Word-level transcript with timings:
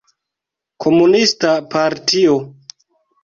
Komunista 0.85 1.51
partio. 1.75 2.39